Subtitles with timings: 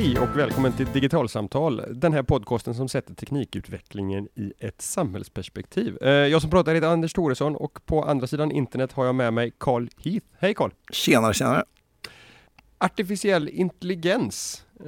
[0.00, 5.98] Hej och välkommen till Digitalsamtal, den här podcasten som sätter teknikutvecklingen i ett samhällsperspektiv.
[6.02, 9.32] Eh, jag som pratar heter Anders Thoresson och på andra sidan internet har jag med
[9.32, 10.26] mig Carl Heath.
[10.38, 10.70] Hej Carl!
[10.92, 11.64] Tjenare, tjenare!
[12.78, 14.86] Artificiell intelligens eh,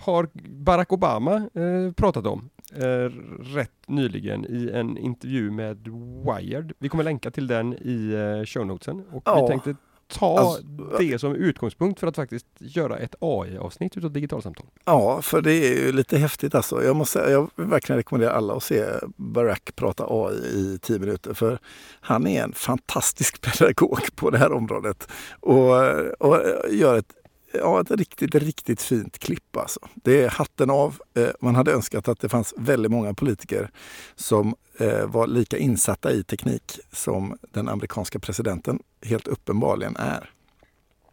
[0.00, 3.10] har Barack Obama eh, pratat om eh,
[3.54, 5.88] rätt nyligen i en intervju med
[6.24, 6.72] Wired.
[6.78, 9.42] Vi kommer länka till den i eh, show notesen och Ja.
[9.42, 9.74] vi tänkte
[10.08, 10.62] ta Alltså,
[10.98, 14.66] det som utgångspunkt för att faktiskt göra ett AI-avsnitt utav digitalsamtal.
[14.84, 16.84] Ja, för det är ju lite häftigt alltså.
[16.84, 18.84] Jag måste jag verkligen rekommendera alla att se
[19.16, 21.34] Barack prata AI i 10 minuter.
[21.34, 21.58] För
[22.00, 25.08] han är en fantastisk pedagog på det här området.
[25.40, 25.70] Och,
[26.18, 27.12] och gör ett,
[27.56, 29.80] ja, ett riktigt, riktigt fint klipp alltså.
[29.94, 30.98] Det är hatten av.
[31.14, 33.70] Eh, man hade önskat att det fanns väldigt många politiker
[34.14, 40.30] som eh, var lika insatta i teknik som den amerikanska presidenten helt uppenbarligen är.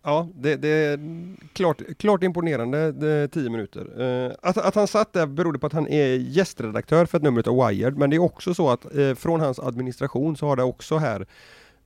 [0.06, 1.00] Ja, det, det är
[1.54, 4.02] klart, klart imponerande det, 10 minuter.
[4.02, 7.50] Eh, att, att han satt där berodde på att han är gästredaktör för ett nummer
[7.50, 10.64] av Wired, men det är också så att eh, från hans administration så har det
[10.64, 11.28] också här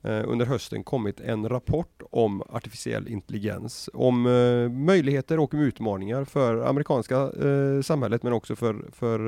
[0.07, 6.65] Eh, under hösten kommit en rapport om artificiell intelligens, om eh, möjligheter och utmaningar för
[6.65, 9.19] amerikanska eh, samhället men också för, för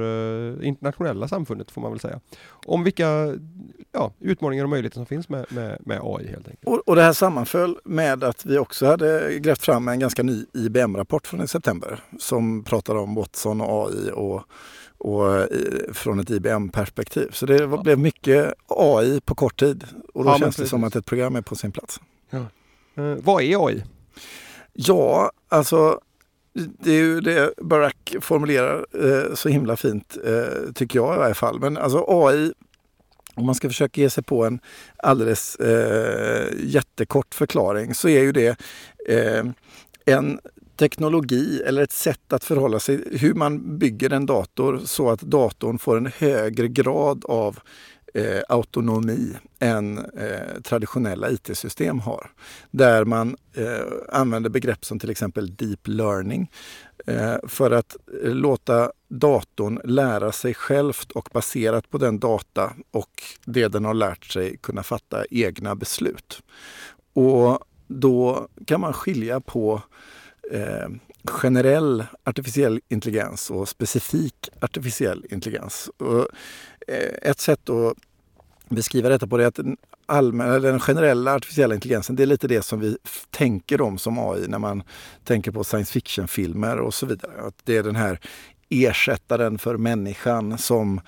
[0.62, 2.20] eh, internationella samfundet får man väl säga.
[2.66, 3.38] Om vilka
[3.92, 6.68] ja, utmaningar och möjligheter som finns med, med, med AI helt enkelt.
[6.68, 10.46] Och, och det här sammanföll med att vi också hade grävt fram en ganska ny
[10.54, 14.44] IBM-rapport från i september som pratar om Watson och AI och,
[15.00, 15.48] och eh,
[15.94, 17.30] från ett IBM-perspektiv.
[17.32, 20.84] Så det var, blev mycket AI på kort tid och då Ja, känns det som
[20.84, 22.00] att ett program är på sin plats.
[22.32, 22.42] Eh,
[22.98, 23.84] vad är AI?
[24.74, 26.00] Ja, alltså
[26.54, 31.34] det är ju det Barack formulerar eh, så himla fint, eh, tycker jag i varje
[31.34, 31.60] fall.
[31.60, 32.54] Men alltså AI,
[33.36, 34.60] om man ska försöka ge sig på en
[34.98, 38.60] alldeles eh, jättekort förklaring så är ju det
[39.08, 39.46] eh,
[40.06, 40.40] en
[40.80, 45.80] teknologi eller ett sätt att förhålla sig, hur man bygger en dator så att datorn
[45.80, 47.60] får en högre grad av
[48.14, 52.32] eh, autonomi än eh, traditionella IT-system har.
[52.72, 56.52] Där man eh, använder begrepp som till exempel deep learning
[57.08, 63.24] eh, för att eh, låta datorn lära sig självt och baserat på den data och
[63.46, 66.44] det den har lärt sig kunna fatta egna beslut.
[67.14, 69.82] Och då kan man skilja på
[70.52, 70.90] eh,
[71.26, 75.90] generell artificiell intelligens och specifik artificiell intelligens.
[75.98, 76.28] Och,
[76.88, 77.94] eh, ett sätt att
[78.70, 82.48] beskriva detta på det är att den, allmänna, den generella artificiella intelligensen det är lite
[82.48, 82.98] det som vi
[83.30, 84.84] tänker om som AI när man
[85.24, 87.32] tänker på science fiction-filmer och så vidare.
[87.42, 88.20] Att det är den här
[88.70, 91.02] ersättaren för människan som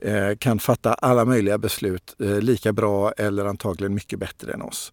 [0.00, 4.92] eh, kan fatta alla möjliga beslut eh, lika bra eller antagligen mycket bättre än oss.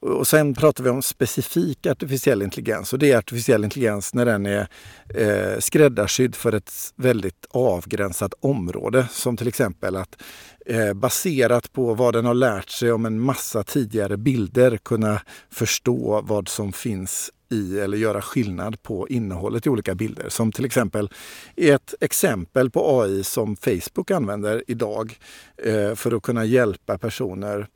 [0.00, 4.46] Och sen pratar vi om specifik artificiell intelligens och det är artificiell intelligens när den
[4.46, 4.68] är
[5.14, 9.06] eh, skräddarsydd för ett väldigt avgränsat område.
[9.10, 10.22] Som till exempel att
[10.66, 15.20] eh, baserat på vad den har lärt sig om en massa tidigare bilder kunna
[15.50, 20.28] förstå vad som finns i eller göra skillnad på innehållet i olika bilder.
[20.28, 21.10] Som till exempel
[21.56, 25.18] ett exempel på AI som Facebook använder idag
[25.64, 27.66] eh, för att kunna hjälpa personer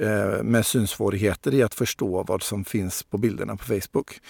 [0.00, 4.20] Eh, med synsvårigheter i att förstå vad som finns på bilderna på Facebook.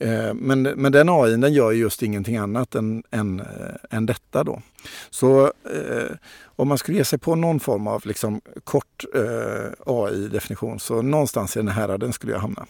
[0.00, 3.46] Eh, men, men den AI den gör just ingenting annat än, än, eh,
[3.90, 4.44] än detta.
[4.44, 4.62] Då.
[5.10, 10.78] Så eh, om man skulle ge sig på någon form av liksom, kort eh, AI-definition
[10.80, 12.66] så någonstans i den här häraden skulle jag hamna.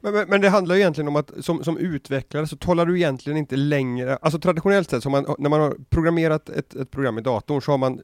[0.00, 2.96] Men, men, men det handlar ju egentligen om att som, som utvecklare så talar du
[2.96, 7.18] egentligen inte längre, alltså traditionellt sett så man, när man har programmerat ett, ett program
[7.18, 8.00] i datorn så har man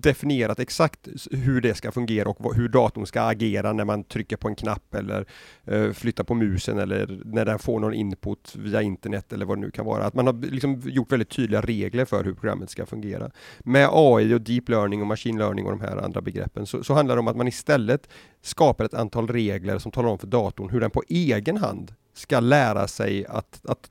[0.00, 4.48] definierat exakt hur det ska fungera och hur datorn ska agera när man trycker på
[4.48, 5.26] en knapp eller
[5.64, 9.60] eh, flyttar på musen eller när den får någon input via internet eller vad det
[9.60, 10.04] nu kan vara.
[10.04, 13.30] Att man har liksom gjort väldigt tydliga regler för hur programmet ska fungera.
[13.58, 16.94] Med AI och deep learning och machine learning och de här andra begreppen så, så
[16.94, 18.08] handlar det om att man istället
[18.42, 22.40] skapar ett antal regler som talar om för datorn hur den på egen hand ska
[22.40, 23.90] lära sig att, att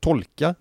[0.00, 0.54] tolka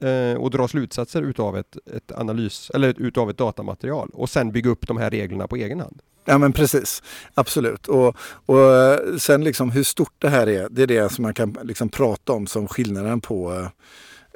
[0.00, 4.70] eh, och dra slutsatser utav ett, ett analys eller utav ett datamaterial och sen bygga
[4.70, 6.02] upp de här reglerna på egen hand.
[6.24, 7.02] Ja men precis,
[7.34, 7.88] absolut.
[7.88, 11.34] Och, och eh, sen liksom hur stort det här är, det är det som man
[11.34, 13.68] kan liksom prata om som skillnaden på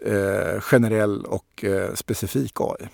[0.06, 2.88] eh, generell och eh, specifik AI.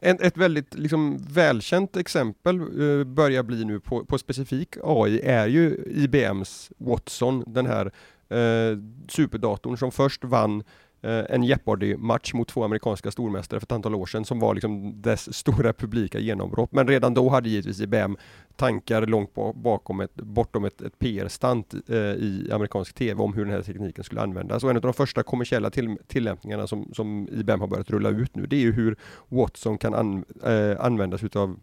[0.00, 5.46] En, ett väldigt liksom, välkänt exempel eh, börjar bli nu på, på specifik AI är
[5.46, 7.86] ju IBMs Watson, den här
[8.28, 8.78] eh,
[9.08, 10.64] superdatorn som först vann eh,
[11.04, 15.02] Eh, en Jeopardy-match mot två amerikanska stormästare för ett antal år sedan som var liksom
[15.02, 16.72] dess stora publika genombrott.
[16.72, 18.16] Men redan då hade givetvis IBM
[18.56, 23.54] tankar långt bakom ett, bortom ett, ett PR-stunt eh, i amerikansk TV om hur den
[23.54, 24.64] här tekniken skulle användas.
[24.64, 28.36] Och en av de första kommersiella till, tillämpningarna som, som IBM har börjat rulla ut
[28.36, 28.96] nu, det är ju hur
[29.28, 31.56] Watson kan an, eh, användas utav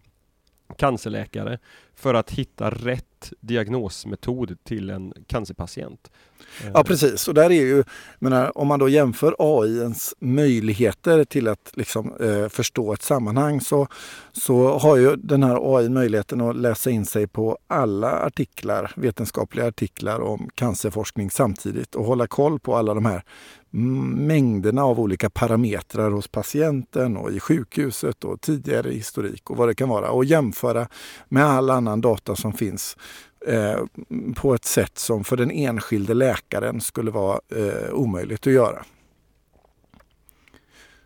[0.78, 1.60] cancerläkare
[2.00, 6.12] för att hitta rätt diagnosmetod till en cancerpatient.
[6.74, 7.84] Ja precis, och där är ju,
[8.20, 13.88] menar, om man då jämför AIns möjligheter till att liksom, eh, förstå ett sammanhang så,
[14.32, 19.68] så har ju den här AI möjligheten att läsa in sig på alla artiklar, vetenskapliga
[19.68, 23.24] artiklar om cancerforskning samtidigt och hålla koll på alla de här
[23.72, 29.76] mängderna av olika parametrar hos patienten och i sjukhuset och tidigare historik och vad det
[29.76, 30.88] kan vara och jämföra
[31.30, 32.98] med all annan data som finns
[33.48, 33.80] eh,
[34.36, 38.86] på ett sätt som för den enskilde läkaren skulle vara eh, omöjligt att göra.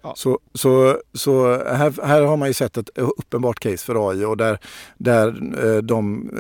[0.04, 0.14] Ja.
[0.16, 4.38] Så, så, så här, här har man ju sett ett uppenbart case för AI och
[4.38, 4.60] där,
[4.98, 5.28] där
[5.66, 6.32] eh, de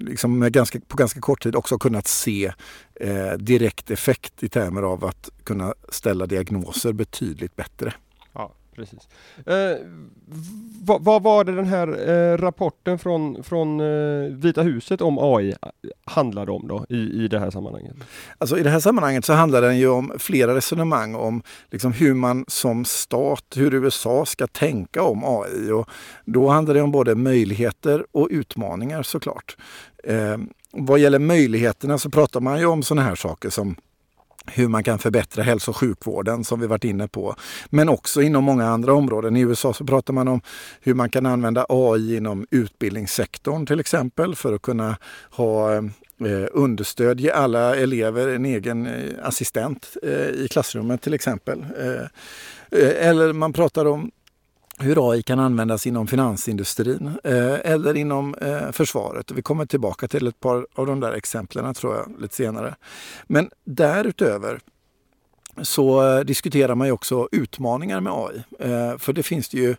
[0.00, 2.52] liksom ganska, på ganska kort tid också kunnat se
[3.00, 7.94] eh, direkt effekt i termer av att kunna ställa diagnoser betydligt bättre
[8.78, 9.08] precis.
[9.46, 9.76] Eh,
[10.82, 15.54] vad, vad, var det den här eh, rapporten från, från eh, Vita huset om AI
[16.04, 17.96] handlade om då i, i det här sammanhanget?
[18.38, 22.14] Alltså i det här sammanhanget så handlar den ju om flera resonemang om liksom hur
[22.14, 25.72] man som stat, hur USA ska tänka om AI.
[25.72, 25.90] Och
[26.24, 29.56] då handlar det om både möjligheter och utmaningar såklart.
[30.04, 30.36] Eh,
[30.72, 33.76] vad gäller möjligheterna så pratar man ju om sådana här saker som
[34.52, 37.34] hur man kan förbättra hälso och sjukvården som vi varit inne på.
[37.70, 39.36] Men också inom många andra områden.
[39.36, 40.40] I USA så pratar man om
[40.80, 44.96] hur man kan använda AI inom utbildningssektorn till exempel för att kunna
[45.30, 48.92] ha eh, understöd, ge alla elever en egen eh,
[49.22, 51.66] assistent eh, i klassrummet till exempel.
[51.78, 52.02] Eh,
[52.80, 54.10] eh, eller man pratar om
[54.78, 59.30] hur AI kan användas inom finansindustrin eh, eller inom eh, försvaret.
[59.30, 62.74] vi kommer tillbaka till ett par av de där exemplen tror jag lite senare.
[63.26, 64.60] Men därutöver
[65.62, 68.42] så eh, diskuterar man ju också utmaningar med AI.
[68.58, 69.76] Eh, för det finns det ju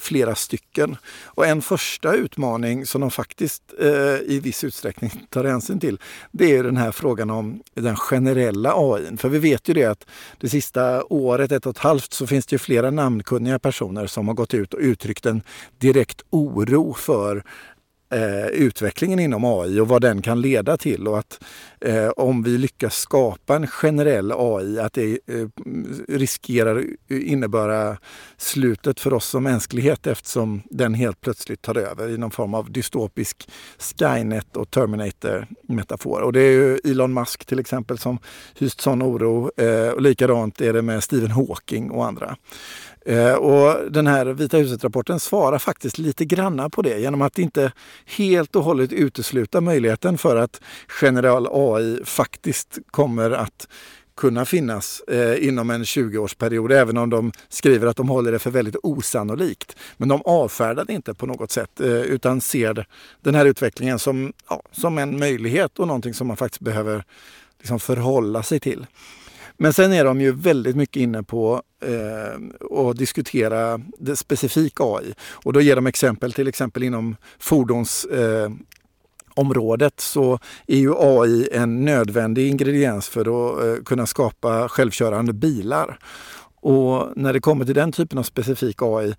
[0.00, 0.96] flera stycken.
[1.24, 3.88] Och en första utmaning som de faktiskt eh,
[4.26, 5.98] i viss utsträckning tar hänsyn till,
[6.30, 9.16] det är den här frågan om den generella AI.
[9.16, 10.06] För vi vet ju det att
[10.40, 14.28] det sista året, ett och ett halvt, så finns det ju flera namnkunniga personer som
[14.28, 15.42] har gått ut och uttryckt en
[15.78, 17.44] direkt oro för
[18.12, 21.44] eh, utvecklingen inom AI och vad den kan leda till och att
[21.80, 25.48] eh, om vi lyckas skapa en generell AI att det eh,
[26.08, 27.98] riskerar innebära
[28.36, 32.72] slutet för oss som mänsklighet eftersom den helt plötsligt tar över i någon form av
[32.72, 33.48] dystopisk
[33.78, 36.20] Skynet och Terminator-metafor.
[36.20, 38.18] Och det är ju Elon Musk till exempel som
[38.58, 42.36] hyst sån oro eh, och likadant är det med Stephen Hawking och andra.
[43.06, 47.72] Eh, och den här Vita huset-rapporten svarar faktiskt lite granna på det genom att inte
[48.06, 50.60] helt och hållet utesluta möjligheten för att
[51.02, 53.68] general AI faktiskt kommer att
[54.16, 58.50] kunna finnas eh, inom en 20-årsperiod, även om de skriver att de håller det för
[58.50, 59.76] väldigt osannolikt.
[59.96, 62.86] Men de avfärdar det inte på något sätt, eh, utan ser
[63.20, 67.04] den här utvecklingen som, ja, som en möjlighet och någonting som man faktiskt behöver
[67.58, 68.86] liksom förhålla sig till.
[69.62, 75.14] Men sen är de ju väldigt mycket inne på eh, att diskutera det specifika AI.
[75.20, 78.50] Och då ger de exempel, till exempel inom fordons eh,
[79.34, 85.98] området så är ju AI en nödvändig ingrediens för att eh, kunna skapa självkörande bilar.
[86.60, 89.14] Och när det kommer till den typen av specifik AI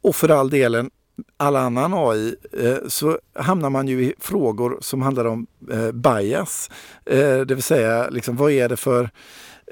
[0.00, 0.90] och för all delen
[1.36, 6.70] all annan AI eh, så hamnar man ju i frågor som handlar om eh, bias.
[7.06, 9.10] Eh, det vill säga, liksom, vad är det för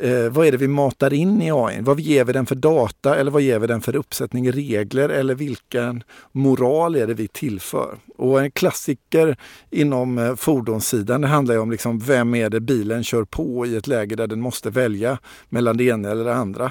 [0.01, 1.81] eh, vad är det vi matar in i AI?
[1.81, 5.35] Vad ger vi den för data eller vad ger vi den för uppsättning regler eller
[5.35, 7.99] vilken moral är det vi tillför?
[8.17, 9.37] Och en klassiker
[9.71, 13.87] inom eh, fordonssidan det handlar om liksom vem är det bilen kör på i ett
[13.87, 15.19] läge där den måste välja
[15.49, 16.65] mellan det ena eller det andra.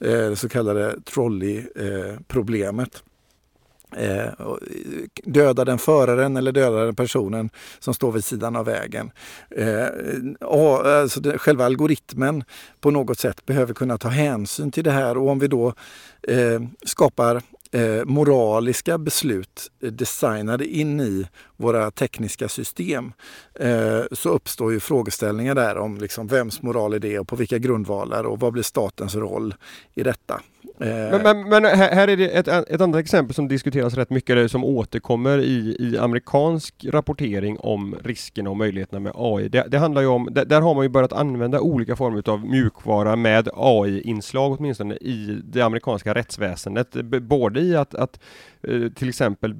[0.00, 2.94] Eh, det så kallade trolley-problemet.
[2.94, 3.00] Eh,
[3.96, 4.28] Eh,
[5.24, 9.10] döda den föraren eller döda den personen som står vid sidan av vägen.
[9.50, 9.86] Eh,
[10.40, 12.44] alltså det, själva algoritmen
[12.80, 15.74] på något sätt behöver kunna ta hänsyn till det här och om vi då
[16.28, 23.12] eh, skapar eh, moraliska beslut designade in i våra tekniska system
[23.54, 27.58] eh, så uppstår ju frågeställningar där om liksom vems moral är det och på vilka
[27.58, 29.54] grundvalar och vad blir statens roll
[29.94, 30.40] i detta.
[30.80, 34.30] Eh, men, men, men, här är det ett, ett annat exempel som diskuteras rätt mycket,
[34.30, 39.48] eller som återkommer i, i amerikansk rapportering om riskerna och möjligheterna med AI.
[39.48, 42.46] Det, det handlar ju om, där, där, har man ju börjat använda olika former av
[42.46, 46.92] mjukvara med AI-inslag åtminstone i det amerikanska rättsväsendet.
[47.22, 48.20] Både i att, att
[48.62, 49.54] eh, till exempel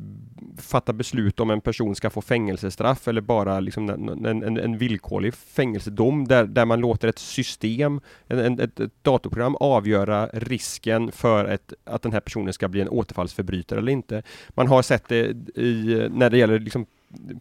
[0.59, 5.35] fatta beslut om en person ska få fängelsestraff eller bara liksom en, en, en villkorlig
[5.35, 11.73] fängelsedom där, där man låter ett system, en, ett, ett datorprogram avgöra risken för ett,
[11.85, 14.23] att den här personen ska bli en återfallsförbrytare eller inte.
[14.49, 15.25] Man har sett det
[15.61, 16.87] i, när det gäller liksom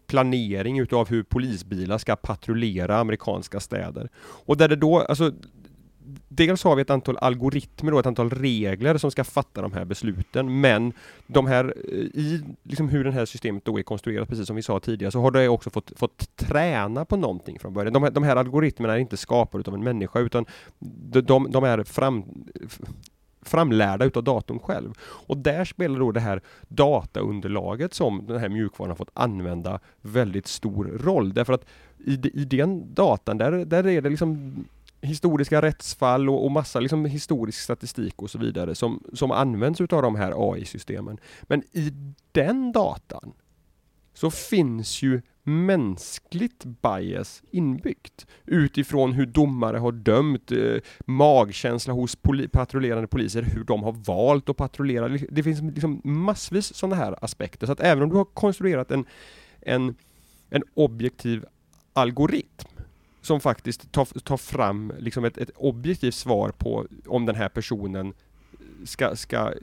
[0.08, 4.10] planering utav hur polisbilar ska patrullera amerikanska städer.
[4.20, 5.32] Och där det då, alltså
[6.28, 9.86] dels har vi ett antal algoritmer och ett antal regler som ska fatta de här
[9.86, 10.94] besluten men
[11.28, 14.62] de här eh, i liksom hur det här systemet då är konstruerat precis som vi
[14.62, 17.94] sa tidigare så har det också fått, fått träna på någonting från början.
[17.94, 20.46] De här, de här algoritmerna är inte skapade av en människa utan
[20.80, 22.24] de, de, de är fram,
[23.42, 24.94] framlärda utav datorn själv.
[25.02, 30.48] Och där spelar då det här dataunderlaget som den här mjukvaran har fått använda väldigt
[30.48, 31.66] stor roll därför att
[31.98, 34.54] i, i den datan där, där är det liksom
[35.02, 40.02] historiska rättsfall och, och massa liksom historisk statistik och så vidare som, som används utav
[40.02, 41.18] de här AI-systemen.
[41.42, 41.94] Men i
[42.32, 43.34] den datan
[44.14, 52.48] så finns ju mänskligt bias inbyggt utifrån hur domare har dömt, eh, magkänsla hos poli
[52.48, 55.18] patrullerande poliser, hur de har valt att patrullera.
[55.30, 57.68] Det finns liksom massvis sådana här aspekter.
[57.68, 59.06] Så att även om du har konstruerat en,
[59.62, 59.96] en,
[60.50, 61.46] en objektiv
[61.94, 62.71] algoritm
[63.22, 68.14] som faktiskt tar, tar fram liksom ett, ett objektivt svar på om den här personen
[68.84, 69.54] ska, ska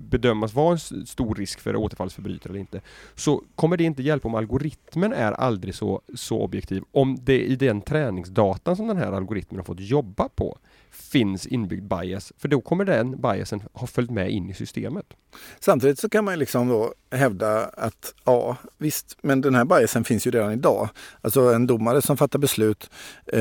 [0.00, 2.80] bedömas vara en stor risk för återfallsförbrytare eller inte,
[3.14, 6.82] så kommer det inte hjälpa om algoritmen är aldrig så, så objektiv.
[6.92, 10.58] Om det i den träningsdatan som den här algoritmen har fått jobba på
[10.90, 15.14] finns inbyggd bias, för då kommer den biasen ha följt med in i systemet.
[15.60, 20.26] Samtidigt så kan man liksom då hävda att ja, visst, men den här biasen finns
[20.26, 20.88] ju redan idag.
[21.20, 22.90] Alltså en domare som fattar beslut
[23.26, 23.40] eh,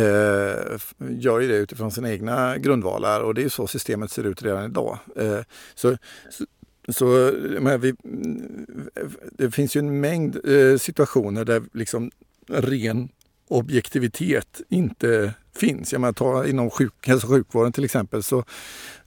[1.10, 4.66] gör ju det utifrån sina egna grundvalar och det är så systemet ser ut redan
[4.66, 5.00] idag.
[5.16, 5.40] Eh,
[5.76, 5.98] så,
[6.30, 6.46] så
[6.88, 7.32] så
[7.80, 8.90] vi, mm,
[9.32, 12.12] det finns ju en mängd eh, situationer där liksom
[12.48, 13.10] ren
[13.48, 15.92] objektivitet inte finns.
[15.92, 18.44] Jag menar, ta inom sjuk, hälso och sjukvården till exempel så,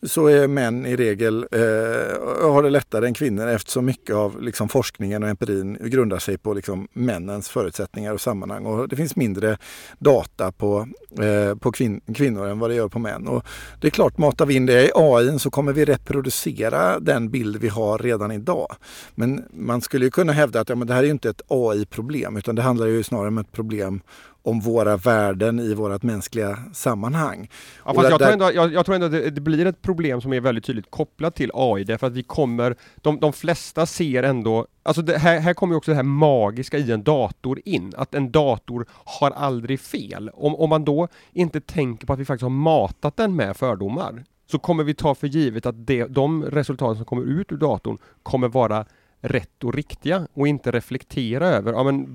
[0.03, 4.69] så är män i regel eh, har det lättare än kvinnor eftersom mycket av liksom,
[4.69, 8.67] forskningen och empirin grundar sig på liksom, männens förutsättningar och sammanhang.
[8.67, 9.59] Och det finns mindre
[9.99, 10.89] data på,
[11.23, 13.29] eh, på kvin kvinnor än vad det gör på män.
[13.29, 13.45] Och
[13.81, 17.57] det är klart, matar vi in det i AI så kommer vi reproducera den bild
[17.57, 18.77] vi har redan idag.
[19.15, 22.55] Men man skulle kunna hävda att ja, men det här är inte ett AI-problem utan
[22.55, 24.01] det handlar ju snarare om ett problem
[24.43, 27.51] om våra värden i vårt mänskliga sammanhang.
[27.85, 30.21] Ja, fast jag, tror ändå, jag, jag tror ändå att det, det, blir ett problem
[30.21, 34.23] som är väldigt tydligt kopplat till AI, därför att vi kommer, de, de flesta ser
[34.23, 38.15] ändå, alltså det, här, här kommer också det här magiska i en dator in, att
[38.15, 40.31] en dator har aldrig fel.
[40.35, 44.25] Om, om man då inte tänker på att vi faktiskt har matat den med fördomar,
[44.51, 47.99] så kommer vi ta för givet att det, de resultat som kommer ut ur datorn
[48.23, 48.85] kommer vara
[49.21, 52.07] rätt och riktiga och inte reflektera över, ja men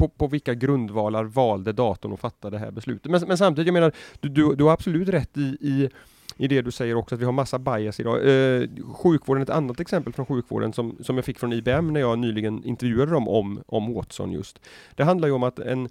[0.00, 3.10] på, på vilka grundvalar valde datorn att fatta det här beslutet.
[3.10, 5.88] Men, men samtidigt, jag menar, du, du, du har absolut rätt i, i
[6.36, 8.16] i det du säger också att vi har massa bias idag.
[8.16, 12.18] Eh, sjukvården, ett annat exempel från sjukvården som, som jag fick från IBM när jag
[12.18, 14.60] nyligen intervjuade dem om, om Watson just.
[14.94, 15.88] Det handlar ju om att en,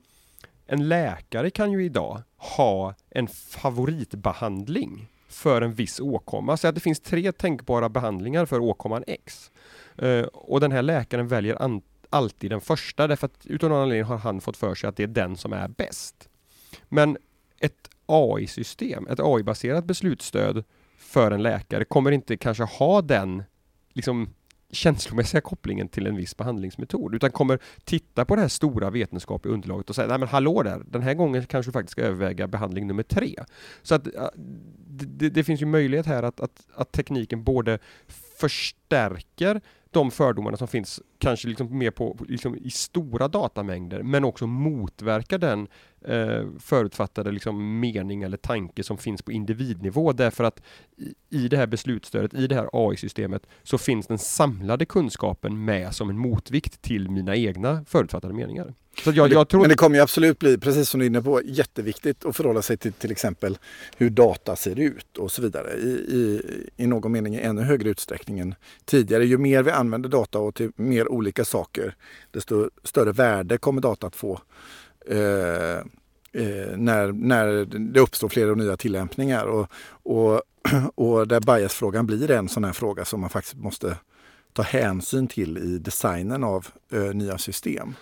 [0.68, 2.22] en läkare kan ju idag
[2.58, 6.58] ha en favoritbehandling för en viss åkomma.
[6.58, 9.52] Så att det finns tre tänkbara behandlingar för åkomman X.
[9.98, 14.04] Eh, och den här läkaren väljer antingen alltid den första därför att utan någon anledning
[14.04, 16.30] har han fått för sig att det är den som är bäst.
[16.90, 17.18] Men
[17.60, 20.64] ett AI-system, ett AI-baserat beslutsstöd
[20.98, 23.44] för en läkare kommer inte kanske ha den
[23.94, 24.30] liksom
[24.72, 29.90] känslomässiga kopplingen till en viss behandlingsmetod utan kommer titta på det här stora vetenskapliga underlaget
[29.90, 32.88] och säga nej men hallå där, den här gången kanske du faktiskt ska överväga behandling
[32.88, 33.36] nummer tre.
[33.82, 34.08] Så att
[34.88, 37.80] det, det finns ju möjlighet här att, att, att tekniken både
[38.40, 44.48] förstärker de fördomarna som finns, kanske liksom mer på, liksom i stora datamängder, men också
[44.48, 45.68] motverka den
[46.02, 50.62] eh, förutfattade liksom mening eller tanke som finns på individnivå därför att
[50.98, 55.96] i, i det här beslutsstödet, i det här AI-systemet så finns den samlade kunskapen med
[55.96, 58.74] som en motvikt till mina egna förutfattade meningar.
[59.04, 59.62] Så jag, jag tror...
[59.62, 62.62] Men det kommer ju absolut bli, precis som du är inne på, jätteviktigt att förhålla
[62.62, 63.58] sig till till exempel
[63.98, 66.42] hur data ser ut och så vidare i, i,
[66.78, 69.26] i någon mening i ännu högre utsträckning än tidigare.
[69.26, 71.96] Ju mer vi använder data och till mer olika saker,
[72.32, 74.42] desto större värde kommer data att få.
[75.10, 75.78] Eh,
[76.32, 79.46] eh, när, när det uppstår fler och nya tillämpningar.
[79.46, 79.68] Och,
[80.04, 80.42] och,
[80.96, 83.98] och där biasfrågan blir en sån här fråga som man faktiskt måste
[84.54, 87.96] ta hänsyn till i designen av eh, nya system.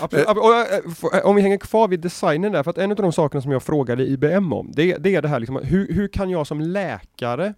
[0.00, 0.26] Absolut.
[0.28, 3.52] Eh, om vi hänger kvar vid designen där, för att en av de sakerna som
[3.52, 6.60] jag frågade IBM om, det, det är det här liksom, hur, hur kan jag som
[6.60, 7.54] läkare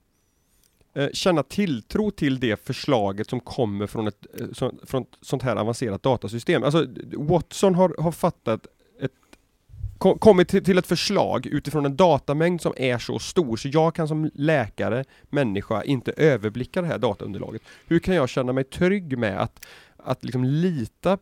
[0.94, 5.42] eh, känna tilltro till det förslaget som kommer från ett, eh, så, från ett sånt
[5.42, 6.62] här avancerat datasystem.
[6.62, 8.66] Alltså Watson har, har fattat
[10.02, 14.08] kommit till, till ett förslag utifrån en datamängd som är så stor så jag kan
[14.08, 17.62] som läkare, människa, inte överblicka det här dataunderlaget.
[17.86, 19.66] Hur kan jag känna mig trygg med att,
[19.96, 21.18] att liksom lita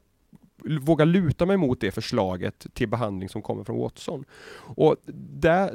[0.81, 4.25] våga luta mig mot det förslaget till behandling som kommer från Watson.
[4.57, 5.75] Och där,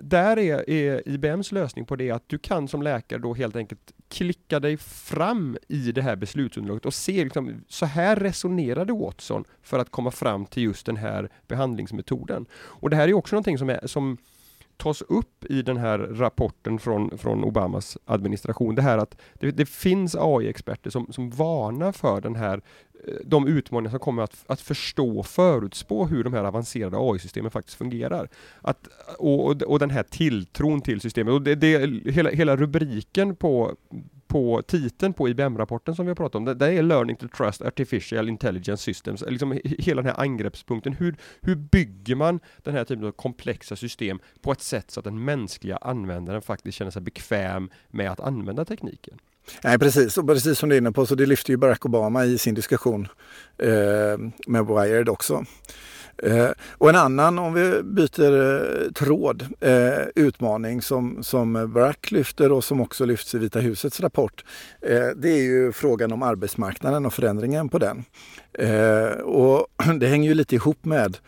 [0.00, 3.92] där är, är IBMs lösning på det att du kan som läkare då helt enkelt
[4.08, 9.78] klicka dig fram i det här beslutsunderlaget och se liksom, så här resonerade Watson för
[9.78, 12.46] att komma fram till just den här behandlingsmetoden.
[12.54, 14.16] Och det här är också någonting som, är, som
[14.76, 18.74] tas upp i den här rapporten från, från Obamas administration.
[18.74, 22.60] Det här att det, det finns AI-experter som, som varnar för den här
[23.06, 27.50] eh, de utmaningar som kommer att, att förstå och förutspå hur de här avancerade AI-systemen
[27.50, 28.28] faktiskt fungerar.
[28.60, 28.88] Att,
[29.18, 31.32] och, och den här tilltron till systemet.
[31.34, 33.76] Och det, det, hela, hela rubriken på,
[34.32, 37.62] på titeln på IBM-rapporten som vi har pratat om, det, det, är Learning to Trust
[37.62, 40.92] Artificial Intelligence Systems, liksom hela den här angreppspunkten.
[40.92, 45.04] Hur, hur bygger man den här typen av komplexa system på ett sätt så att
[45.04, 49.18] den mänskliga användaren faktiskt känner sig bekväm med att använda tekniken?
[49.64, 52.24] Nej precis, och precis som du är inne på så det lyfter ju Barack Obama
[52.24, 53.08] i sin diskussion
[53.58, 55.44] eh, med Wired också.
[56.18, 62.52] Eh, och en annan, om vi byter eh, tråd, eh, utmaning som, som Barack lyfter
[62.52, 64.44] och som också lyfts i Vita husets rapport,
[64.80, 68.04] eh, det är ju frågan om arbetsmarknaden och förändringen på den.
[68.52, 69.66] Eh, och
[70.00, 71.18] det hänger ju lite ihop med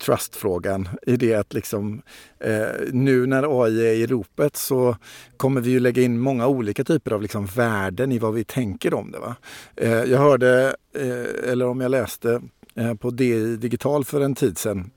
[0.00, 2.02] trustfrågan i det att liksom,
[2.40, 4.96] eh, nu när AI är i ropet så
[5.36, 8.94] kommer vi ju lägga in många olika typer av liksom värden i vad vi tänker
[8.94, 9.18] om det.
[9.18, 9.36] Va?
[9.76, 12.40] Eh, jag hörde, eh, eller om jag läste
[12.74, 14.90] Eh, på DI Digital för en tid sedan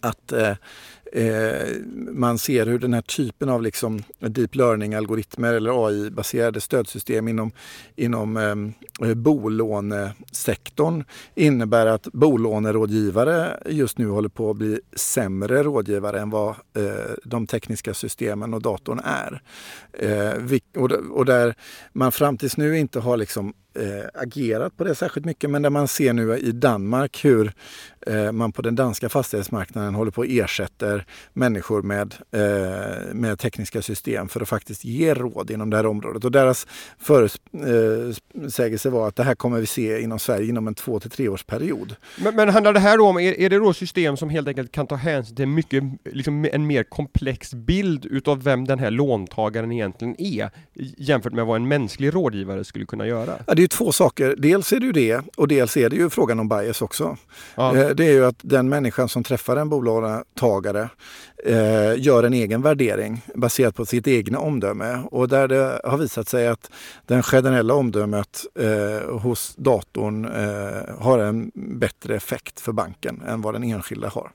[0.00, 0.54] att eh,
[1.12, 1.66] eh,
[2.12, 7.52] man ser hur den här typen av liksom deep learning-algoritmer eller AI-baserade stödsystem inom,
[7.96, 16.20] inom eh, eh, bolånesektorn innebär att bolånerådgivare just nu håller på att bli sämre rådgivare
[16.20, 19.42] än vad eh, de tekniska systemen och datorn är.
[19.92, 21.54] Eh, och, och där
[21.92, 25.70] man fram tills nu inte har liksom eh, agerat på det särskilt mycket men där
[25.70, 27.52] man ser nu i Danmark hur
[28.06, 33.82] eh, man på den danska fastighetsmarknaden håller på och ersätter människor med, eh, med tekniska
[33.82, 36.24] system för att faktiskt ge råd inom det här området.
[36.24, 36.66] Och deras
[36.98, 41.10] förutsägelse eh, var att det här kommer vi se inom Sverige inom en två till
[41.10, 41.96] tre års period.
[42.18, 44.72] Men, men handlar det här då om, är, är, det då system som helt enkelt
[44.72, 49.72] kan ta hänsyn till mycket, liksom en mer komplex bild utav vem den här låntagaren
[49.72, 50.50] egentligen är
[50.96, 53.32] jämfört med vad en mänsklig rådgivare skulle kunna göra?
[53.46, 54.34] Ja, det är två saker.
[54.38, 57.16] Dels är det ju det och dels är det ju frågan om bias också.
[57.54, 57.76] Ja.
[57.76, 60.88] Eh, det är ju att den människan som träffar en bolånetagare
[61.44, 66.28] eh, gör en egen värdering baserat på sitt egna omdöme och där det har visat
[66.28, 66.70] sig att
[67.06, 73.54] den generella omdömet eh, hos datorn eh, har en bättre effekt för banken än vad
[73.54, 74.30] den enskilda har.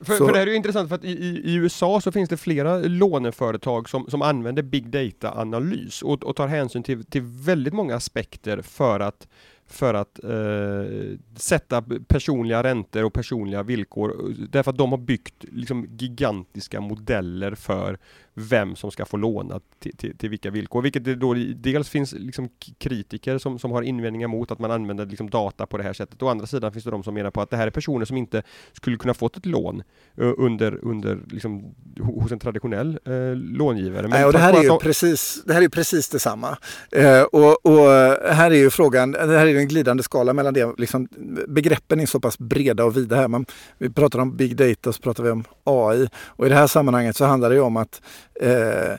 [0.00, 1.10] För, för, det här är ju intressant för att i,
[1.44, 6.46] i, USA så finns det flera låneföretag som, som använder big data-analys och, och tar
[6.46, 9.28] hänsyn till, till väldigt många aspekter för att
[9.66, 14.34] för att eh, sätta personliga räntor och personliga villkor.
[14.50, 17.98] Därför att de har byggt liksom, gigantiska modeller för
[18.34, 20.82] vem som ska få låna till, till, till vilka villkor.
[20.82, 25.06] Vilket det då dels finns liksom kritiker som, som har invändningar mot att man använder
[25.06, 26.22] liksom data på det här sättet.
[26.22, 28.16] Å andra sidan finns det de som menar på att det här är personer som
[28.16, 28.42] inte
[28.72, 29.82] skulle kunna fått ett lån
[30.20, 34.02] uh, under, under liksom, hos en traditionell uh, långivare.
[34.02, 34.78] Men Nej, och det, här är ju de...
[34.78, 36.58] precis, det här är precis detsamma.
[36.96, 37.88] Uh, och, och
[38.34, 40.74] här är ju frågan, det här är en glidande skala mellan det.
[40.78, 41.08] Liksom,
[41.48, 43.28] begreppen är så pass breda och vida här.
[43.28, 43.46] Man,
[43.78, 46.08] vi pratar om big data och så pratar vi om AI.
[46.14, 48.02] Och i det här sammanhanget så handlar det om att
[48.40, 48.98] eh, eh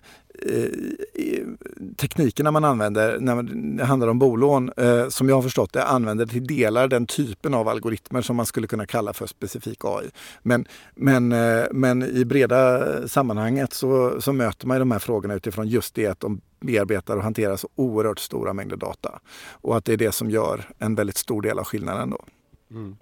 [1.97, 3.43] teknikerna man använder när
[3.77, 7.53] det handlar om bolån, eh, som jag har förstått det, använder till delar den typen
[7.53, 10.09] av algoritmer som man skulle kunna kalla för specifik AI.
[10.41, 15.67] Men, men, eh, men i breda sammanhanget så, så möter man de här frågorna utifrån
[15.67, 19.19] just det att de bearbetar och hanterar så oerhört stora mängder data.
[19.49, 22.25] Och att det är det som gör en väldigt stor del av skillnaden då.
[22.71, 22.97] Mm.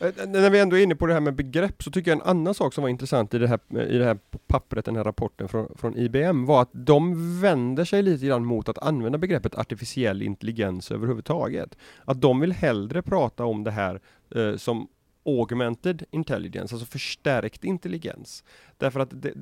[0.00, 2.26] Eh, när vi ändå är inne på det här med begrepp så tycker jag en
[2.26, 5.48] annan sak som var intressant i det här, i det här pappret, den här rapporten
[5.48, 10.22] från, från IBM var att de vänder sig lite grann mot att använda begreppet artificiell
[10.22, 11.76] intelligens överhuvudtaget.
[12.04, 14.00] Att de vill hellre prata om det här
[14.34, 14.88] eh, som
[15.26, 18.44] augmented intelligence, alltså förstärkt intelligens.
[18.78, 19.32] Därför att det,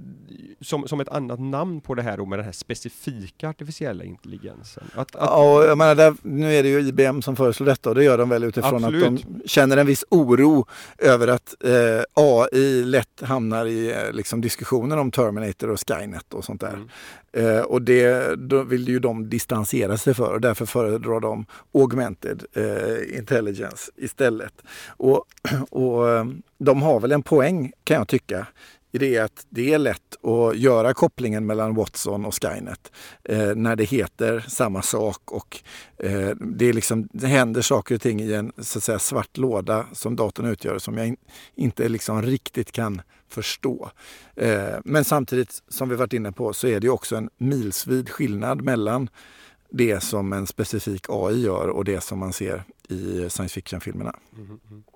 [0.61, 4.85] som, som ett annat namn på det här då med den här specifika artificiella intelligensen.
[4.95, 5.23] Att, att...
[5.31, 8.19] Ja, jag menar, där, nu är det ju IBM som föreslår detta och det gör
[8.19, 9.05] de väl utifrån Absolut.
[9.05, 10.67] att de känner en viss oro
[10.99, 16.45] över att eh, AI lätt hamnar i eh, liksom, diskussioner om Terminator och Skynet och
[16.45, 16.75] sånt där.
[16.75, 16.89] Mm.
[17.33, 22.45] Eh, och det då vill ju de distansera sig för och därför föredrar de augmented
[22.53, 24.63] eh, intelligence istället.
[24.87, 25.25] Och,
[25.71, 26.25] och eh,
[26.59, 28.47] de har väl en poäng kan jag tycka
[28.93, 32.93] i det att det är lätt att göra kopplingen mellan Watson och Skynet
[33.25, 35.63] eh, när det heter samma sak och
[35.99, 39.37] eh, det, är liksom, det händer saker och ting i en så att säga, svart
[39.37, 41.17] låda som datorn utgör som jag in,
[41.55, 43.91] inte liksom riktigt kan förstå.
[44.37, 48.63] Eh, men samtidigt som vi varit inne på så är det också en milsvid skillnad
[48.63, 49.09] mellan
[49.71, 54.17] det som en specifik AI gör och det som man ser i science fiction-filmerna.
[54.37, 54.92] Mm -hmm.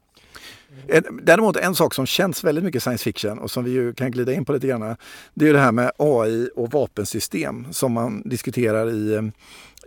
[1.22, 4.32] Däremot en sak som känns väldigt mycket science fiction och som vi ju kan glida
[4.32, 4.96] in på lite grann.
[5.34, 9.30] Det är ju det här med AI och vapensystem som man diskuterar i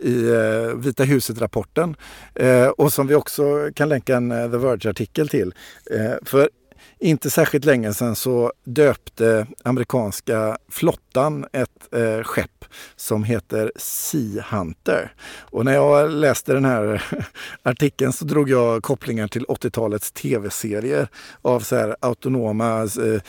[0.00, 1.96] i eh, Vita huset-rapporten
[2.34, 5.54] eh, och som vi också kan länka en eh, The Verge-artikel till.
[5.90, 6.50] Eh, för
[7.00, 12.64] inte särskilt länge sedan så döpte amerikanska flottan ett eh, skepp
[12.96, 15.12] som heter Sea Hunter.
[15.38, 17.04] Och när jag läste den här
[17.62, 21.08] artikeln så drog jag kopplingar till 80-talets tv-serier
[21.42, 23.20] av så här autonoma eh, eh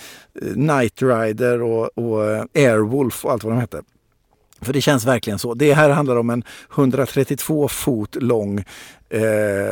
[0.55, 3.81] Night Rider och, och eh, Airwolf och allt vad de hette.
[4.61, 5.53] För det känns verkligen så.
[5.53, 6.43] Det här handlar om en
[6.75, 8.63] 132 fot lång
[9.09, 9.71] eh,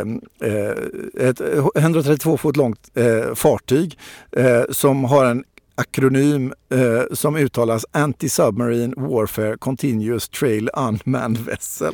[0.50, 0.74] eh
[1.20, 1.42] ett
[1.76, 3.98] 132 fot långt eh, fartyg
[4.32, 5.44] eh, som har en
[5.80, 11.94] akronym eh, som uttalas Anti-Submarine Warfare Continuous Trail Unmanned Vessel.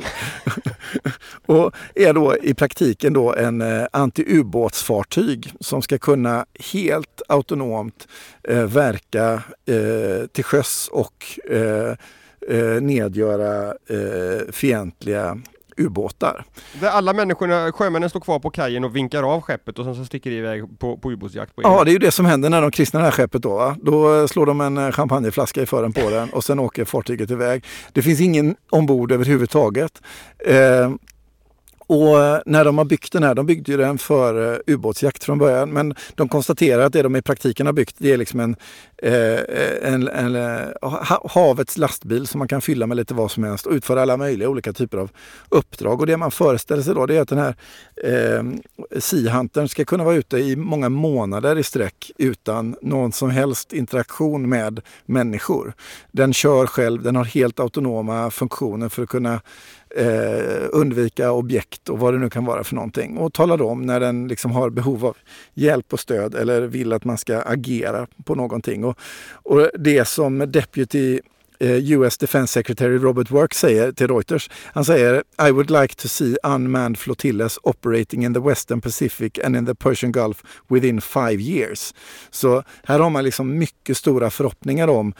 [1.46, 8.08] och är då i praktiken då en eh, anti-ubåtsfartyg som ska kunna helt autonomt
[8.48, 11.94] eh, verka eh, till sjöss och eh,
[12.48, 15.38] eh, nedgöra eh, fientliga
[15.76, 16.44] ubåtar.
[16.80, 20.04] Där alla människorna, sjömännen står kvar på kajen och vinkar av skeppet och sen så
[20.04, 21.56] sticker de iväg på, på ubåtsjakt.
[21.56, 23.56] På ja, det är ju det som händer när de kristnar det här skeppet då.
[23.56, 23.76] Va?
[23.82, 27.64] Då slår de en champagneflaska i fören på den och sen åker fartyget iväg.
[27.92, 30.02] Det finns ingen ombord överhuvudtaget.
[30.46, 30.90] Eh,
[31.86, 35.24] och eh, när de har byggt den här, de byggde ju den för eh, ubåtsjakt
[35.24, 38.40] från början, men de konstaterar att det de i praktiken har byggt det är liksom
[38.40, 38.56] en,
[39.04, 39.40] uh,
[39.82, 40.36] en, en
[41.24, 44.48] havets lastbil som man kan fylla med lite vad som helst och utföra alla möjliga
[44.48, 45.10] olika typer av
[45.48, 46.00] uppdrag.
[46.00, 47.54] Och det man föreställer sig då det är att den här
[48.04, 48.44] eh,
[49.00, 54.48] Sea ska kunna vara ute i många månader i sträck utan någon som helst interaktion
[54.48, 55.72] med människor.
[56.12, 59.40] Den kör själv, den har helt autonoma funktioner för att kunna
[59.96, 63.18] eh, undvika objekt och vad det nu kan vara för någonting.
[63.18, 65.16] Och talar om när den liksom har behov av
[65.54, 68.84] hjälp och stöd eller vill att man ska agera på någonting.
[68.84, 68.98] Och,
[69.32, 71.20] och det som Deputy
[71.60, 74.50] Eh, US Defense Secretary Robert Work säger till Reuters.
[74.72, 79.56] Han säger I would like to see unmanned flotillas operating in the Western Pacific and
[79.56, 81.94] in the Persian Gulf within five years.
[82.30, 85.14] Så här har man liksom mycket stora förhoppningar om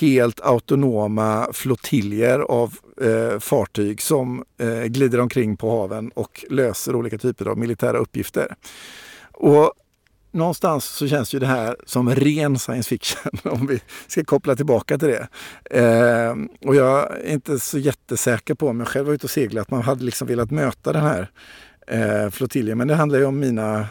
[0.00, 7.18] helt autonoma flottiljer av eh, fartyg som eh, glider omkring på haven och löser olika
[7.18, 8.54] typer av militära uppgifter.
[9.32, 9.72] Och
[10.32, 14.98] någonstans så känns ju det här som ren science fiction om vi ska koppla tillbaka
[14.98, 15.28] till det.
[15.78, 16.34] Eh,
[16.68, 19.70] och jag är inte så jättesäker på om jag själv var ute och seglade att
[19.70, 21.30] man hade liksom velat möta den här
[21.86, 22.78] eh, flottiljen.
[22.78, 23.86] Men det handlar ju om mina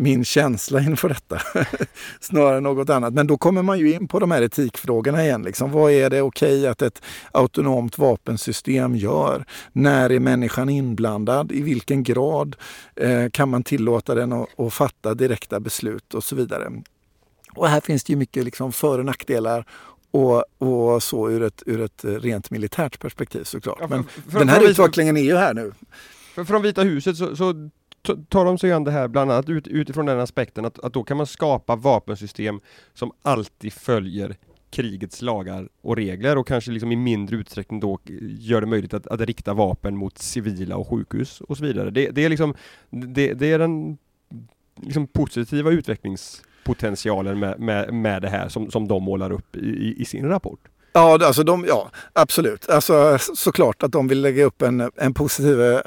[0.00, 1.40] min känsla inför detta
[2.20, 3.14] snarare än något annat.
[3.14, 5.42] Men då kommer man ju in på de här etikfrågorna igen.
[5.42, 5.72] Liksom.
[5.72, 9.44] Vad är det okej okay att ett autonomt vapensystem gör?
[9.72, 11.52] När är människan inblandad?
[11.52, 12.56] I vilken grad
[12.96, 16.82] eh, kan man tillåta den att, att, fatta direkta beslut och så vidare.
[17.54, 19.64] Och här finns det ju mycket liksom för och nackdelar
[20.10, 23.78] och, och så ur ett, ur ett rent militärt perspektiv såklart.
[23.80, 25.72] Ja, för, Men för, den här utvecklingen är ju här nu.
[26.34, 27.70] För från Vita huset så, så
[28.02, 31.02] tar de sig an det här bland annat ut, utifrån den aspekten att, att då
[31.02, 32.60] kan man skapa vapensystem
[32.94, 34.36] som alltid följer
[34.70, 37.98] krigets lagar och regler och kanske liksom i mindre utsträckning då
[38.38, 41.90] gör det möjligt att, att rikta vapen mot civila och sjukhus och så vidare.
[41.90, 42.54] Det, det är liksom
[42.90, 43.98] det, det, är den
[44.76, 50.04] liksom positiva utvecklingspotentialen med, med, med det här som, som de målar upp i, i
[50.04, 50.69] sin rapport.
[50.92, 52.68] Ja, alltså de, ja, absolut.
[52.68, 55.80] Alltså, såklart att de vill lägga upp en, en positiv uh,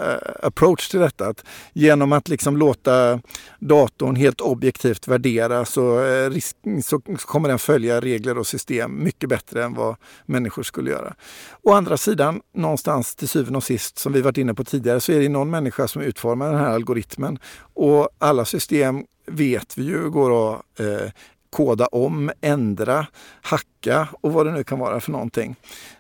[0.44, 1.28] approach till detta.
[1.28, 3.20] Att genom att liksom låta
[3.60, 9.30] datorn helt objektivt värdera så, uh, risk, så, kommer den följa regler och system mycket
[9.30, 11.14] bättre än vad människor skulle göra.
[11.62, 15.12] Å andra sidan, någonstans till syvende och sist, som vi varit inne på tidigare, så
[15.12, 17.40] är det någon människa som utformar den här algoritmen.
[17.74, 21.10] Och alla system vet vi ju går att eh,
[21.54, 23.08] koda om, ändra,
[23.42, 25.56] hacka och vad det nu kan vara för någonting.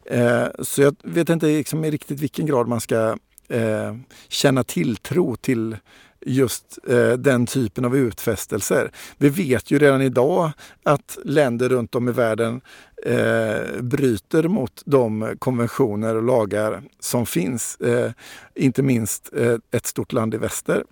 [0.05, 3.17] Eh, så jag vet inte liksom i riktigt vilken grad man ska
[3.49, 3.95] eh,
[4.27, 5.77] känna tilltro till
[6.25, 8.91] just eh, den typen av utfästelser.
[9.17, 10.51] Vi vet ju redan idag
[10.83, 12.61] att länder runt om i världen
[13.05, 17.75] eh, bryter mot de konventioner och lagar som finns.
[17.75, 18.11] Eh,
[18.55, 20.83] inte minst eh, ett stort land i väster.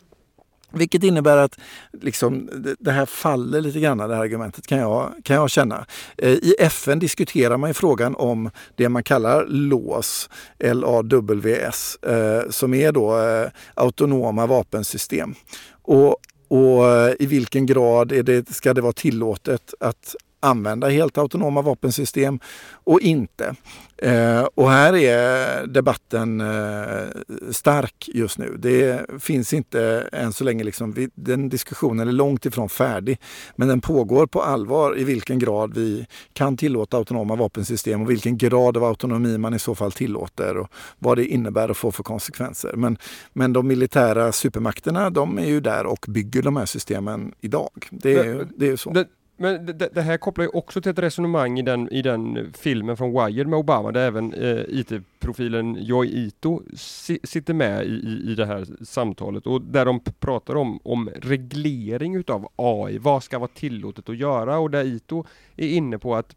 [0.73, 1.59] Vilket innebär att
[2.01, 5.85] liksom, det här faller lite grann, det här argumentet kan jag, kan jag känna.
[6.17, 10.29] Eh, I FN diskuterar man ju frågan om det man kallar LAWS,
[10.59, 15.35] L-A-W-S, eh, som är då eh, autonoma vapensystem.
[15.83, 16.15] Och,
[16.47, 16.85] och
[17.19, 22.39] i vilken grad är det, ska det vara tillåtet att använda helt autonoma vapensystem
[22.83, 23.55] och inte.
[23.97, 27.07] Eh, och här är debatten eh,
[27.51, 28.55] stark just nu.
[28.59, 33.19] Det finns inte än så länge, liksom, den diskussionen är långt ifrån färdig.
[33.55, 38.37] Men den pågår på allvar i vilken grad vi kan tillåta autonoma vapensystem och vilken
[38.37, 40.67] grad av autonomi man i så fall tillåter och
[40.99, 42.73] vad det innebär att få för konsekvenser.
[42.75, 42.97] Men,
[43.33, 47.87] men de militära supermakterna de är ju där och bygger de här systemen idag.
[47.89, 48.91] Det är, det är så.
[48.91, 49.05] Men
[49.41, 53.11] det, det, här kopplar ju också till ett resonemang i den, i den filmen från
[53.11, 58.35] Wired med Obama där även eh, IT-profilen Joy Ito si, sitter med i, i, i,
[58.35, 62.97] det här samtalet och där de pratar om, om reglering utav AI.
[62.97, 64.59] Vad ska vara tillåtet att göra?
[64.59, 65.25] Och där Ito
[65.55, 66.35] är inne på att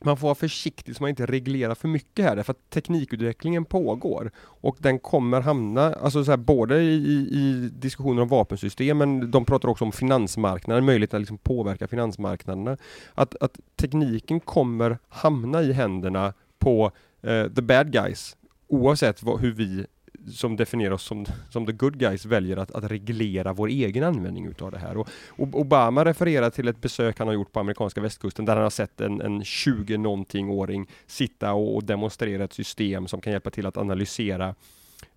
[0.00, 4.30] man får vara försiktig så man inte reglerar för mycket här, därför att teknikutvecklingen pågår.
[4.38, 9.68] Och den kommer hamna, alltså så här, både i, i diskussioner om vapensystemen, de pratar
[9.68, 12.76] också om finansmarknaden, möjligheten att liksom påverka finansmarknaderna.
[13.14, 18.36] Att, att tekniken kommer hamna i händerna på eh, the bad guys,
[18.68, 19.86] oavsett vad, hur vi
[20.32, 24.46] som definierar oss som, som the good guys väljer att, att reglera vår egen användning
[24.46, 24.96] utav det här.
[24.96, 28.62] Och, och Obama refererar till ett besök han har gjort på amerikanska västkusten där han
[28.62, 33.32] har sett en, en 20 någonting åring sitta och, och demonstrera ett system som kan
[33.32, 34.54] hjälpa till att analysera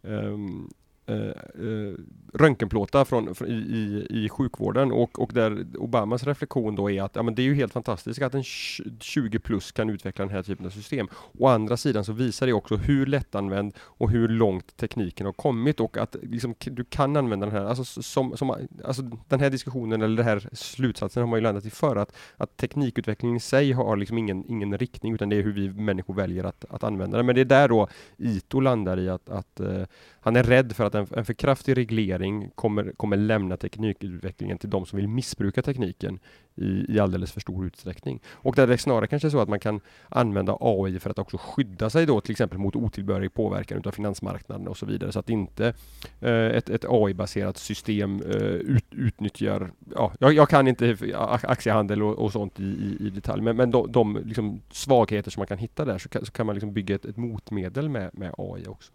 [0.01, 0.69] um,
[1.11, 1.93] eh, eh,
[2.33, 7.15] röntgenplåtar från, från, i, i, i sjukvården och, och där Obamas reflektion då är att
[7.15, 10.43] ja, men det är ju helt fantastiskt att en 20 plus kan utveckla den här
[10.43, 11.07] typen av system.
[11.39, 15.79] Å andra sidan så visar det också hur lättanvänd och hur långt tekniken har kommit
[15.79, 20.01] och att liksom, du kan använda den här, alltså, som, som, alltså den här diskussionen
[20.01, 23.71] eller den här slutsatsen har man ju landat i för att, att teknikutvecklingen i sig
[23.71, 27.17] har liksom ingen, ingen riktning utan det är hur vi människor väljer att, att använda
[27.17, 27.25] den.
[27.25, 29.85] Men det är där då ITO landar i att, att uh,
[30.19, 34.69] han är rädd för att en, en för kraftig reglering kommer, kommer lämna teknikutvecklingen till
[34.69, 36.19] de som vill missbruka tekniken
[36.55, 38.19] i, i alldeles för stor utsträckning.
[38.27, 41.37] Och där det är snarare kanske så att man kan använda AI för att också
[41.37, 45.29] skydda sig då till exempel mot otillbörlig påverkan av finansmarknaden och så vidare så att
[45.29, 45.73] inte
[46.19, 50.97] eh, ett, ett AI-baserat system eh, ut, utnyttjar, ja, jag, jag, kan inte
[51.43, 55.41] aktiehandel och, och sånt i, i, i, detalj, men, men de, de liksom svagheter som
[55.41, 58.09] man kan hitta där så kan, så kan man liksom bygga ett, ett motmedel med,
[58.13, 58.91] med AI också.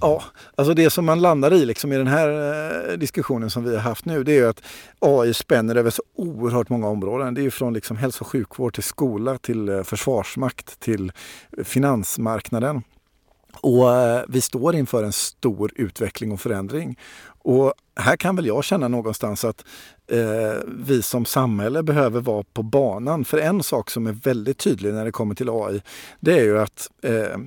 [0.00, 0.22] Ja,
[0.54, 2.28] alltså det som man landar i liksom i den här
[2.90, 4.62] eh, diskussionen som vi har haft nu det är att
[4.98, 7.34] AI spänner över så oerhört många områden.
[7.34, 11.12] Det är från liksom hälso och sjukvård till skola till eh, försvarsmakt till
[11.64, 12.82] finansmarknaden.
[13.60, 16.98] Och eh, vi står inför en stor utveckling och förändring.
[17.44, 19.64] Och här kan väl jag känna någonstans att
[20.10, 23.24] eh, vi som samhälle behöver vara på banan.
[23.24, 25.82] För en sak som är väldigt tydlig när det kommer till AI,
[26.20, 27.38] det är ju att eh,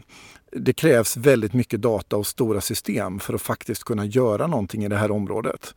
[0.52, 4.88] det krävs väldigt mycket data och stora system för att faktiskt kunna göra någonting i
[4.88, 5.76] det här området.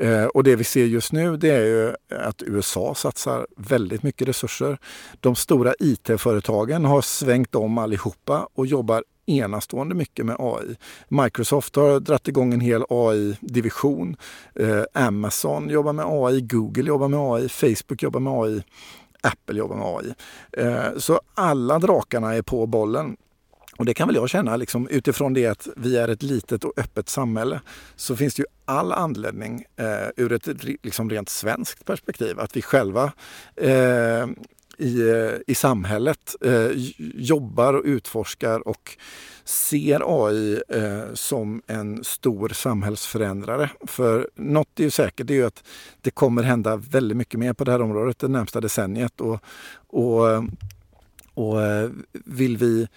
[0.00, 4.28] Eh, och det vi ser just nu det är ju att USA satsar väldigt mycket
[4.28, 4.78] resurser.
[5.20, 10.76] De stora IT-företagen har svängt om allihopa och jobbar enastående mycket med AI.
[11.08, 14.16] Microsoft har dragit igång en hel AI-division.
[14.54, 18.62] Eh, Amazon jobbar med AI, Google jobbar med AI, Facebook jobbar med AI,
[19.22, 20.14] Apple jobbar med AI.
[20.52, 23.16] Eh, så alla drakarna är på bollen.
[23.76, 26.72] Och det kan väl jag känna liksom, utifrån det att vi är ett litet och
[26.76, 27.60] öppet samhälle
[27.96, 32.62] så finns det ju all anledning eh, ur ett liksom, rent svenskt perspektiv att vi
[32.62, 33.12] själva
[33.56, 34.26] eh,
[34.78, 36.70] i, eh, i samhället eh,
[37.14, 38.96] jobbar och utforskar och
[39.44, 43.70] ser AI eh, som en stor samhällsförändrare.
[43.86, 45.64] För något är ju säkert, det är ju att
[46.00, 49.20] det kommer hända väldigt mycket mer på det här området det närmsta decenniet.
[49.20, 49.40] Och,
[49.86, 50.42] och, eh,
[51.34, 52.88] och eh, vill vi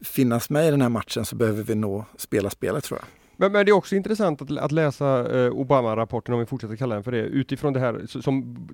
[0.00, 3.08] finnas med i den här matchen så behöver vi nog spela spelet tror jag.
[3.36, 6.94] Men, men det är också intressant att, att läsa eh, Obama-rapporten, om vi fortsätter kalla
[6.94, 8.68] den för det, utifrån det här som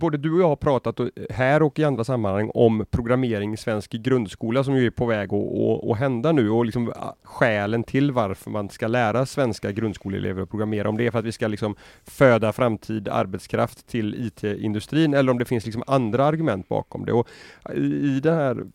[0.00, 3.56] både du och jag har pratat eh, här och i andra sammanhang om programmering i
[3.56, 7.14] svensk grundskola som ju är på väg att, att, att hända nu och liksom ah,
[7.22, 10.88] skälen till varför man ska lära svenska grundskoleelever att programmera.
[10.88, 15.38] Om det är för att vi ska liksom föda framtid arbetskraft till IT-industrin eller om
[15.38, 17.12] det finns liksom andra argument bakom det.
[17.12, 17.28] Och
[17.62, 18.70] ah, I den här mm,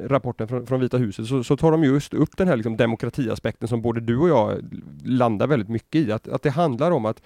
[0.00, 3.68] rapporten från, från Vita huset så, så, tar de just upp den här liksom demokratiaspekten
[3.68, 4.62] som både du och jag
[5.04, 6.12] landar väldigt mycket i.
[6.12, 7.22] Att, att det handlar om att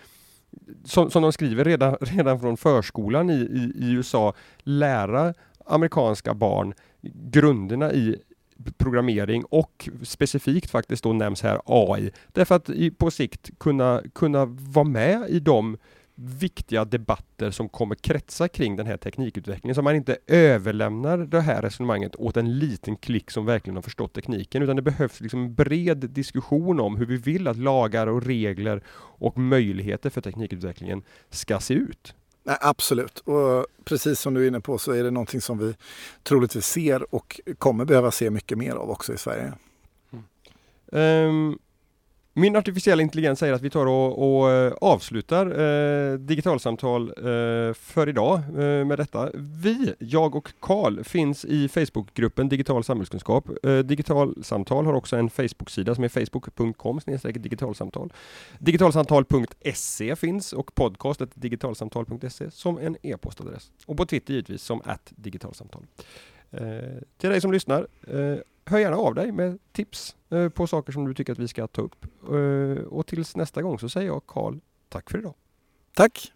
[0.85, 5.35] som, som de skriver redan, redan från förskolan i, i, i USA, lära
[5.67, 6.75] amerikanska barn
[7.13, 8.17] grunderna i
[8.77, 12.11] programmering och specifikt faktiskt då nämns här AI.
[12.33, 15.77] Därför att i, på sikt kunna, kunna vara med i de
[16.15, 19.75] viktiga debatter som kommer kretsa kring den här teknikutvecklingen.
[19.75, 24.13] Så man inte överlämnar det här resonemanget åt en liten klick som verkligen har förstått
[24.13, 28.23] tekniken, utan det behövs liksom en bred diskussion om hur vi vill att lagar och
[28.23, 32.15] regler och möjligheter för teknikutvecklingen ska se ut.
[32.45, 35.75] Nej, absolut, och precis som du är inne på så är det någonting som vi
[36.23, 39.53] troligtvis ser och kommer behöva se mycket mer av också i Sverige.
[40.13, 41.29] Mm.
[41.29, 41.59] Um,
[42.35, 48.09] min artificiella intelligens säger att vi tar och, och eh, avslutar eh, digitalsamtal eh, för
[48.09, 49.31] idag eh, med detta.
[49.35, 53.49] Vi, jag och Karl, finns i Facebookgruppen Digital samhällskunskap.
[53.63, 57.01] Eh, digitalsamtal har också en Facebook-sida som är facebook.com
[57.35, 58.13] digitalsamtal.
[58.59, 63.71] Digitalsamtal.se finns och podcastet digitalsamtal.se som en e-postadress.
[63.87, 65.87] Och på Twitter givetvis som att digitalsamtal.
[66.51, 66.61] Eh,
[67.19, 71.05] till dig som lyssnar, eh, hör gärna av dig med tips eh, på saker som
[71.05, 72.07] du tycker att vi ska ta upp.
[72.31, 75.35] Eh, och tills nästa gång så säger jag Karl, tack för idag.
[75.95, 76.33] Tack!